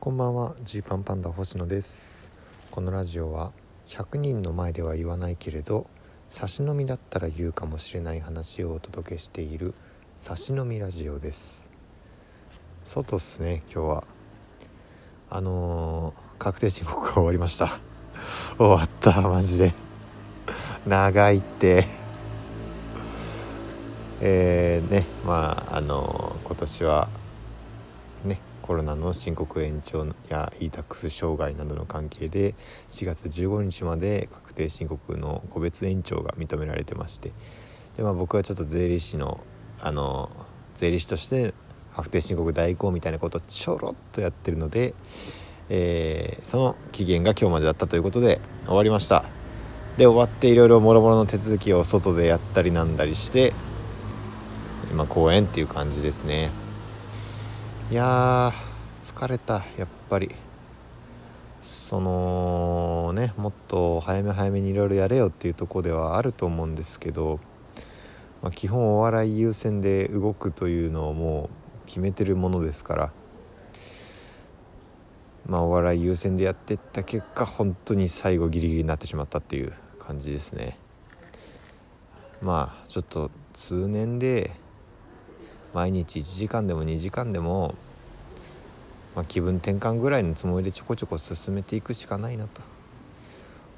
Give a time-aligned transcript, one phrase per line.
[0.00, 0.54] こんばんは。
[0.62, 2.30] ジーパンパンダ星野です。
[2.70, 3.52] このラジオは
[3.86, 5.88] 100人の前では言わないけれど
[6.30, 9.74] 差し飲みだったら言うかもしれない話をお届けしている
[10.16, 11.60] 差し飲みラジオです。
[12.86, 14.04] 外っすね今日は。
[15.28, 17.78] あのー、確定申告が終わりました。
[18.56, 19.74] 終わったマジで。
[20.86, 21.86] 長いって。
[24.22, 27.19] えー、ねまああのー、今年は
[28.70, 32.54] コロナの申告延長や e-tax 障害などの関係で
[32.92, 37.32] 4月15日まで確定申告の個別延長が認められてまして
[37.96, 39.40] で、まあ、僕はちょっと税理士の
[39.80, 40.30] あの
[40.76, 41.52] 税理士として
[41.96, 44.94] 確定申告代行みたいなことをちょろっとやってるので、
[45.68, 49.24] えー、その期限が今日までだったということで終わりました。
[49.96, 53.52] で終わっていろいろもろもろの手続きを外でやったりなんだりして
[54.92, 56.50] 今公演っていう感じですね。
[57.90, 58.52] いや
[59.02, 60.34] 疲れたやっぱり。
[61.62, 67.38] そのねもっと早め早めにいろいろやれよっていうとこではあると思うんですけど、
[68.42, 71.50] まあ、基本お笑い優先で動くというのをも
[71.84, 73.12] う決めてるものですから。
[75.46, 80.78] まあお笑い優先でやってった結果本当に最後ギリギリになってしまったっていう感じですね。
[82.40, 84.52] まあちょっと通年で
[85.74, 87.74] 毎日1時間でも2時間でも、
[89.14, 92.62] まあ、気分転換ぐらいのつもりでちょこちょこ進めていくしかないなと。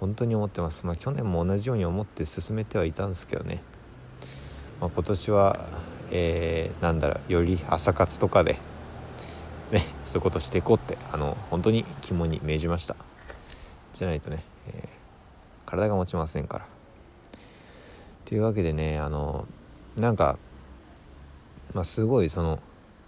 [0.00, 0.86] 本当に思ってます。
[0.86, 3.62] まあ去年も同じように思って進めてはいたんですけどね、
[4.80, 5.66] まあ、今年は、
[6.10, 8.58] えー、なんだろうより朝活とかで
[9.72, 12.96] ねそういうことしていこうってあの本当に肝に銘じました。
[13.92, 16.66] じゃないとね、えー、体が持ちませんから。
[18.24, 19.46] というわけでねあの
[19.96, 20.38] なんか
[21.74, 22.60] まあ、すごいその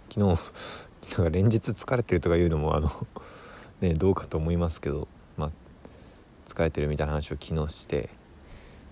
[0.09, 0.39] 昨日
[1.17, 2.89] なんか連日疲れてるとか言うのもあの
[3.81, 5.51] ねどうかと思いますけど、まあ、
[6.47, 8.09] 疲れてるみたいな話を昨日して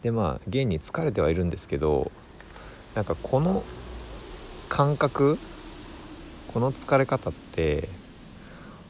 [0.02, 2.12] でまあ現に疲れてはいるんですけど
[2.96, 3.64] なんかこの
[4.68, 5.38] 感覚
[6.54, 7.88] この疲れ方って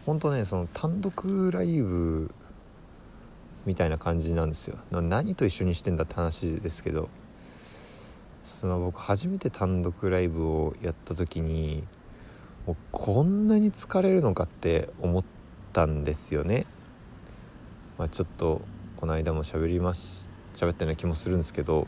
[0.06, 2.34] 本当ねその単独ライブ
[3.66, 4.78] みたいな感じなんですよ。
[4.91, 7.09] 何と一緒にしてんだって話ですけど
[8.44, 11.84] その僕初めて単独ライブをやった時に
[12.66, 15.24] もうこんなに疲れるのかって思っ
[15.74, 16.66] たんですよね。
[17.97, 18.62] まあ、ちょっと
[18.96, 21.88] この間も喋ります喋ったような気もするんですけど、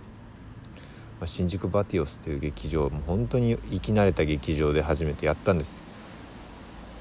[1.20, 5.82] まあ、新宿バティオスという劇場もう本当に生き慣れた劇場で初めてやったんです。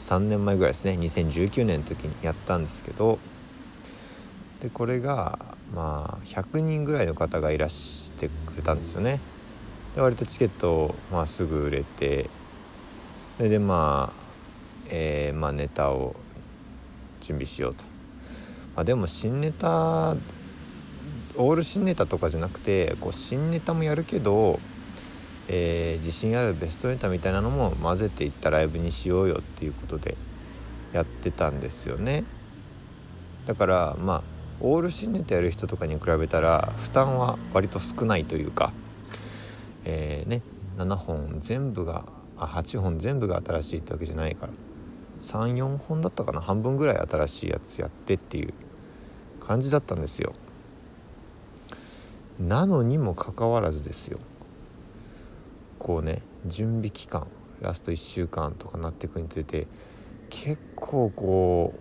[0.00, 0.96] 3年前ぐらいですね。
[0.98, 3.18] 2019年の時にやったんですけど
[4.60, 9.20] でこれがまあ100人ぐらいの方がいらしてくれたんですよね。
[9.94, 12.30] で割とチケット、まあ、すぐ売れて
[13.40, 14.22] それでまあ、
[14.90, 16.14] えー、まあネタを
[17.22, 17.84] 準備しようと、
[18.76, 24.60] まあ、でも新ネタオール新ネタとかじゃなくてこう新ネタもやるけど、
[25.48, 30.18] えー、自信あるベストネタみたいなのも混ぜていったライブにしようよっていうことで
[30.92, 32.24] やってたんですよね。
[33.46, 34.22] だからまあ
[34.60, 38.74] オール新ネタやる人とかに比べたら負担は割と少ないというか
[39.86, 40.42] えー、ね
[40.76, 44.52] 7本全部があ8本全部が新しいってわけじゃないから。
[45.20, 46.40] 34本だったかな。
[46.40, 48.54] 半分ぐらい新しいやつやってっていう
[49.38, 50.32] 感じだったんですよ。
[52.38, 54.18] なのにもかかわらずですよ。
[55.78, 57.26] こうね準備期間
[57.60, 59.66] ラスト1週間とかなっていくにつれて
[60.30, 61.74] 結構こ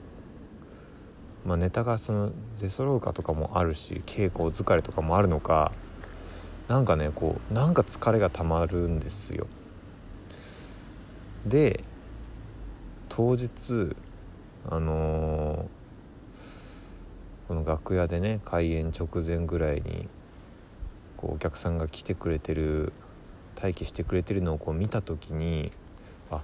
[1.46, 5.72] う、まあ、ネタがその出揃うかとかもあるし稽古疲れとかもあるのか
[6.68, 9.48] なんかねこうなんか疲れがたまるんですよ。
[11.46, 11.84] で
[13.08, 13.96] 当日
[14.70, 20.08] あのー、この楽屋でね開演直前ぐらいに
[21.18, 22.94] こうお客さんが来てくれてる
[23.62, 25.72] 待機してくれてるのをこう見た時に
[26.30, 26.44] あ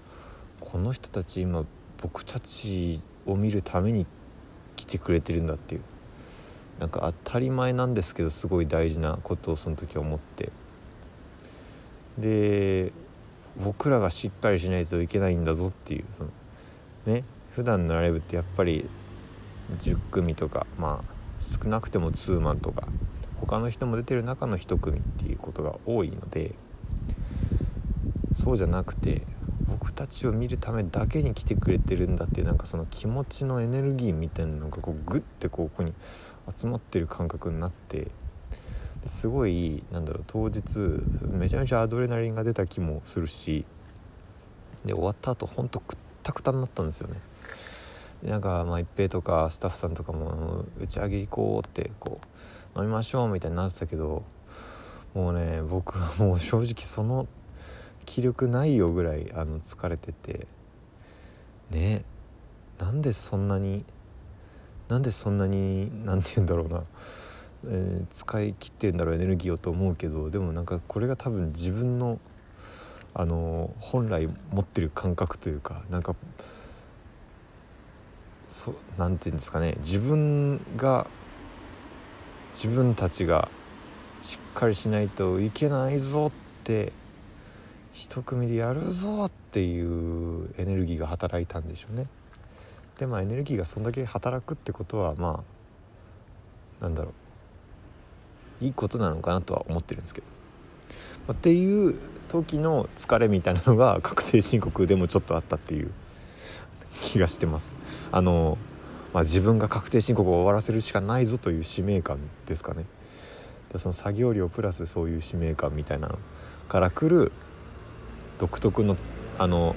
[0.59, 1.65] この人たち今
[2.01, 4.05] 僕たちを見るために
[4.75, 5.81] 来てくれてるんだっていう
[6.79, 10.51] なんか当たり前なんですけどすごい大事なことをその時思って。
[12.17, 12.93] で
[13.63, 16.29] 僕らがしっかりしないといけないんだぞっていうその
[17.05, 17.23] ね
[17.55, 18.89] 普段のライブってやっぱり
[19.77, 22.87] 10組とかまあ少なくてもツーマンとか
[23.39, 26.53] 他の人も出てる中の1組っていうことが多いので
[28.35, 29.23] そうじゃなくて
[29.67, 35.93] 僕たちを見るためだけに来てくれてるんだっていうなんかその気持ちのエネルギーみたいなのがこうグッてここに
[36.55, 38.07] 集まってる感覚になって
[39.05, 40.63] すごいなんだろう当日
[41.31, 43.65] めちゃめちゃアドレナリンが出た気もするし
[44.83, 47.17] で終わった後ほんとくったくたになったんですよね。
[48.23, 52.19] なんかまあ一平とかスタッフさんとかも打ち上げ行こうってこ
[52.75, 54.23] う飲みましょうみたいになってたけど
[55.13, 57.27] もうね僕はもう正直その
[58.05, 60.47] 気力ないよぐらいあの疲れてて
[61.69, 62.03] ね
[62.79, 63.85] なんでそんなに
[64.87, 66.83] なんでそんなに何て言うんだろうな、
[67.67, 72.19] えー、使い切ってんだろうエネルギーをと思うけどでもなんかこれが多分自分の
[73.17, 76.15] あの本来持ってる感覚というかなんか
[78.49, 81.07] そうなんていうんですかね自分が
[82.53, 83.47] 自分たちが
[84.21, 86.31] しっかりしないといけないぞっ
[86.65, 86.91] て
[87.93, 92.07] 一組でやるぞっていうエネルギーが働いたんでしょうね。
[92.97, 95.43] でまあエネルギーがそんだけ働くってことはま
[96.81, 97.13] あなんだろう
[98.65, 100.27] いいことなのかなとは思ってるんですけど、
[101.27, 101.95] まあ、っていう
[102.29, 105.91] 時の疲れみたいなのが確定申告でもちょっとあったっていう
[107.01, 107.75] 気がしてます。
[108.11, 108.57] あの、
[109.13, 112.17] まあ、自分が確定申告を終わらせるしかないぞという使命感
[112.47, 112.85] ですかね。
[113.71, 116.17] でその作業量プラスそういう使命感みたいなの
[116.67, 117.31] からくる
[118.39, 118.97] 独特の
[119.37, 119.75] あの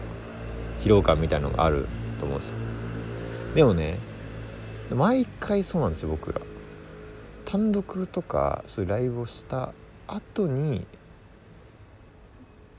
[0.80, 1.86] 疲労感みたいなのがある
[2.18, 2.54] と思うんですよ。
[3.54, 3.98] でもね
[4.94, 6.40] 毎回そうなんですよ僕ら。
[7.48, 9.72] 単独とかそういうライブをした
[10.06, 10.84] 後に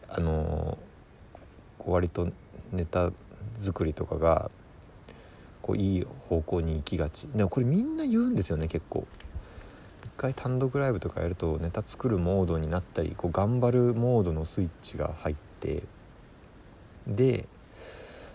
[0.08, 0.78] あの
[1.80, 2.30] こう割と
[2.72, 3.10] ネタ
[3.58, 4.52] 作りとかが
[5.64, 7.28] こういい方向に行きがち。
[7.30, 9.08] でもこれみんな言うんですよね結構。
[10.06, 15.82] 一回単独ライブとかやるとネタ作るモードになったりこう頑張るモードのスイッチが入って
[17.08, 17.48] で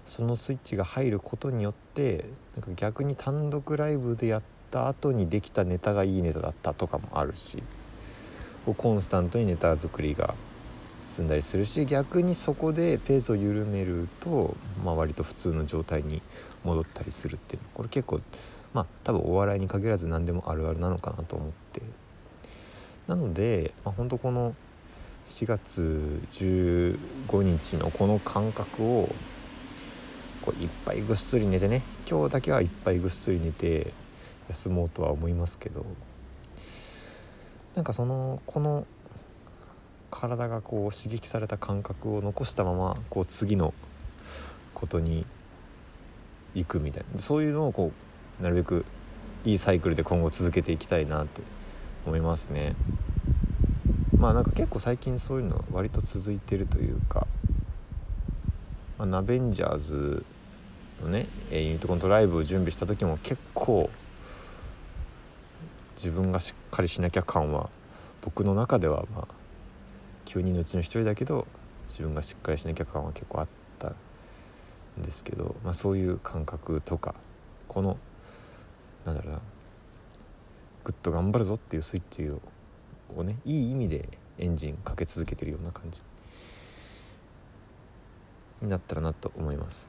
[0.04, 2.24] そのスイッチが入ることによって
[2.56, 7.62] なんか逆に単独ライブでやってた後にできたネタがいいネタだったとかもあるし
[8.76, 10.34] コンスタントにネタ作りが
[11.00, 16.22] 進んだりするし逆にそこでペースを緩めると、まあ、割と普通の状態に
[16.64, 17.68] 戻ったりするっていうの。
[17.74, 18.20] これ結構
[18.72, 21.82] まあ多分お笑いに限らず何でもあるあるなのかなと思って。
[23.06, 24.56] なので、まあ、本当この
[25.26, 29.14] 4月15日のこの感覚を
[30.40, 33.92] こういっぱいぐっすり寝てね今日だけはいっぱいぐっすり寝て
[34.50, 35.84] 休もうとは思いますけど
[37.74, 38.86] なんかそのこの
[40.10, 43.74] 体がこう刺激された感覚を残したままこう次の
[44.72, 45.26] ことに
[46.54, 47.90] 行くみたいなそういうのをこ
[48.40, 48.84] うなるべく
[49.44, 51.42] いいサイクルで今後続けていきたいなって
[52.06, 52.74] 思いますね。
[54.16, 57.26] まあなんか結構最近そういうの割と続いてるというか、
[58.98, 60.24] まあ、ナベンジャーズ
[61.02, 63.90] のねユニットコントライブを準備した時も結構
[66.04, 67.70] 自分がしっかりしなきゃ感は
[68.20, 69.28] 僕の中ではまあ
[70.26, 71.46] 9人のうちの1人だけど
[71.88, 73.48] 自分がしっかりしなきゃ感は結構あっ
[73.78, 73.94] た
[75.00, 77.14] んですけど、まあ、そういう感覚とか
[77.68, 77.96] この
[79.06, 79.40] なんだろうな
[80.84, 82.42] ぐっと頑張るぞっていうスイッチを
[83.16, 84.06] をねいい意味で
[84.38, 86.02] エンジンかけ続けてるような感じ
[88.60, 89.88] になったらなと思います。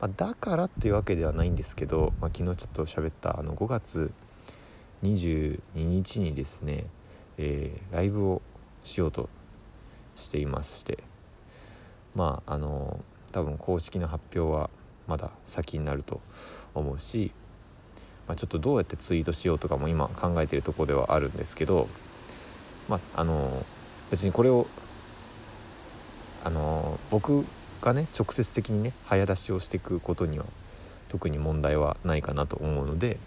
[0.00, 4.10] まあ、だからっていうわけではないんですけど、まあ、昨日ちょっと喋ったあの5月
[5.02, 6.84] 22日にですね、
[7.38, 8.42] えー、ライブを
[8.84, 9.28] しようと
[10.16, 10.98] していまして
[12.14, 13.00] まああの
[13.32, 14.70] 多分公式の発表は
[15.06, 16.20] まだ先になると
[16.74, 17.32] 思うし、
[18.28, 21.88] まあ、ちょっとどうやってツイートしようとかも今考えてるとこではあるんですけど
[22.88, 23.64] まああの
[24.10, 24.66] 別にこれを
[26.44, 27.44] あの僕
[27.80, 30.44] がね直接的にね早出しをしていくことには
[31.08, 33.18] 特に問題はないかなと思うので、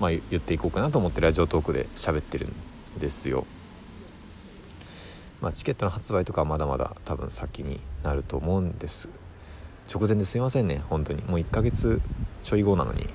[0.00, 2.54] まあ、言っていこうかなと思ってラジオトークで喋ってるん
[2.98, 3.46] ですよ。
[5.40, 9.08] まあ、チケットの発売とかはまだまだ多分先になると思うんです。
[9.92, 11.22] 直前ですいませんね本当に。
[11.22, 12.00] もう1ヶ月
[12.42, 13.08] ちょい後なのに。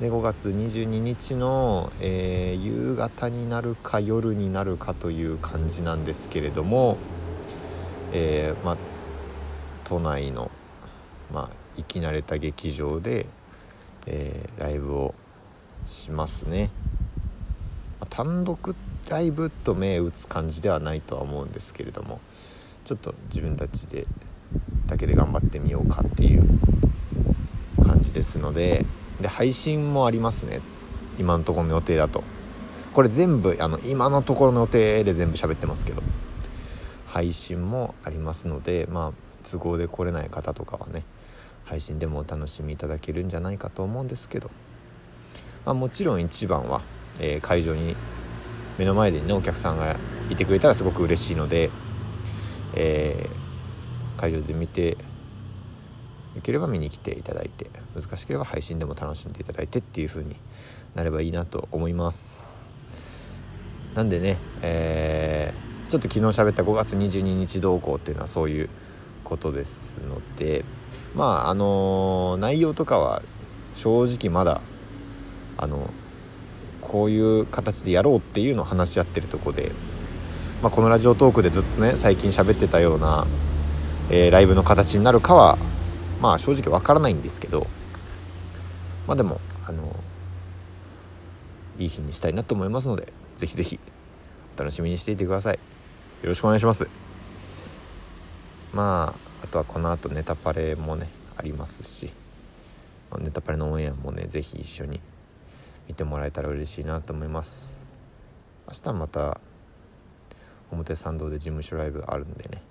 [0.00, 6.96] で5月22日の、えー、夕方になるか夜になるかという感じなんですけれども
[8.12, 8.76] えー、まあ、
[9.84, 10.50] 都内の、
[11.32, 13.26] まあ、生き慣れた劇場で、
[14.06, 15.14] えー、ライブを
[15.86, 16.70] しますね、
[18.00, 18.74] ま、単独
[19.08, 22.20] ライブと目打つ感じではないとは思うんですけれども
[22.84, 24.06] ちょっと自分たちで
[24.86, 26.44] だけで頑張ってみようかっていう
[27.84, 28.84] 感じですので
[29.20, 30.60] で配信もありますね。
[31.18, 32.24] 今のところの予定だと。
[32.94, 36.02] これ全部あの今のところの予定で全部喋ってますけど。
[37.06, 39.12] 配信もありますのでまあ
[39.50, 41.02] 都合で来れない方とかはね
[41.64, 44.50] 配信でもお楽しみいただけるんじゃないかと思うんですけど、
[45.64, 46.82] まあ、もちろん一番は、
[47.18, 47.96] えー、会場に
[48.78, 49.96] 目の前でねお客さんが
[50.30, 51.70] いてくれたらすごく嬉しいので、
[52.74, 54.96] えー、会場で見て
[56.34, 60.36] よければ見に来ていただいて難しければ配信でも楽しんでいただいてっていう風に
[60.94, 62.50] なればいいなと思います。
[63.94, 68.68] なんでね、えー、ちょっと昨日喋った5月22日同行っていうのはそういう
[69.24, 70.64] ことですので
[71.14, 73.22] まああのー、内容とかは
[73.74, 74.60] 正直まだ
[75.60, 75.90] あの
[76.80, 79.72] こういう形でやろうっていうのを話し合ってるとこで、
[80.62, 83.26] まあ、このラジオトークでずっとね最近喋ってたような、
[84.10, 85.58] えー、ライブの形になるかは
[86.22, 87.66] まあ正直わからないんですけど
[89.06, 89.94] まあでもあの
[91.78, 93.78] いい日にしたいなと思いますのでぜひぜひ
[94.56, 95.54] お楽しみにしていてください。
[95.54, 95.60] よ
[96.28, 96.86] ろしくお願いします。
[98.72, 102.12] まああとはこの後ネタパレもねありますし
[103.18, 105.00] ネタパレのオンエアもね是非一緒に
[105.90, 107.84] 見てもらえたら嬉しいなと思います。
[108.68, 109.40] 明日また
[110.70, 112.62] 表参道で事務所ライブあるんでね、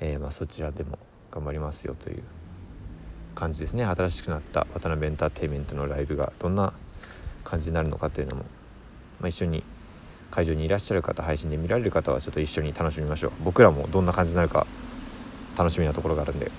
[0.00, 0.98] えー、まそちらでも
[1.30, 2.22] 頑張りますよという
[3.34, 3.86] 感じですね。
[3.86, 6.74] 新しくなった渡辺エンターテインメントのライブがどんな
[7.42, 8.42] 感じになるのかというのも、
[9.18, 9.62] まあ、一緒に
[10.30, 13.32] 会場にいらっしゃる方配信で見られる方はちょっと一緒に楽しみましょう。
[13.42, 14.66] 僕らもどんな感じになるか
[15.56, 16.48] 楽しみなところがあるんで。
[16.48, 16.50] っ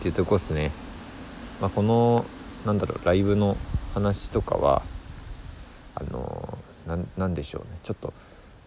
[0.00, 0.70] ていうとこですね。
[1.60, 2.24] まあ、この
[2.64, 3.58] なんだろうライブの
[3.94, 4.82] 話とかは
[5.94, 6.58] あの
[7.16, 7.78] なんでしょうね。
[7.82, 8.12] ちょっと、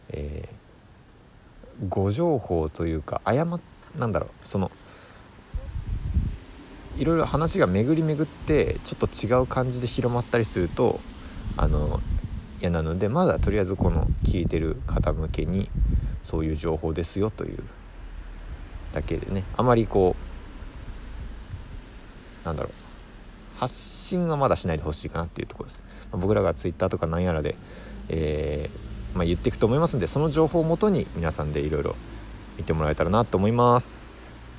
[0.10, 3.60] えー、誤情報というか誤
[3.98, 4.72] なんだろうその
[6.98, 11.00] いろいろ話が巡り巡ってちょっと違う感じで広まったりすると
[11.58, 12.00] あの
[12.62, 15.70] 嫌なのでまだとりあえずこの聞いてる方向けに
[16.22, 17.64] そういう情報ですよという
[18.94, 19.44] だけでね。
[19.58, 20.16] あまりこ
[22.44, 22.83] うなんだろう
[23.64, 27.56] 発信はまだしないでほしいかなっていうところです、まあ、僕らが Twitter とかなんやらで、
[28.10, 31.96] えー、まあ、言っていくと思いますんでその情報をもとに皆さんでいろいろ
[32.58, 34.13] 見てもらえたらなと思います。